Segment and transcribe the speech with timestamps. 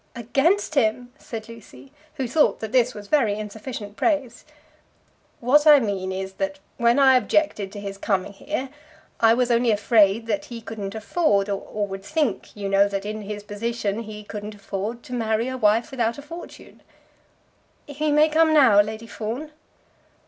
[0.15, 4.45] "Against him!" said Lucy, who thought that this was very insufficient praise.
[5.39, 8.69] "What I mean is, that when I objected to his coming here
[9.19, 13.21] I was only afraid that he couldn't afford, or would think, you know, that in
[13.21, 16.81] his position he couldn't afford to marry a wife without a fortune."
[17.85, 19.51] "He may come now, Lady Fawn?"